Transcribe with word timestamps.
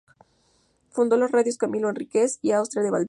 Fundó 0.89 1.15
las 1.15 1.29
radios 1.31 1.59
Camilo 1.59 1.87
Henríquez 1.87 2.39
y 2.41 2.53
Austral 2.53 2.85
de 2.85 2.89
Valdivia. 2.89 2.99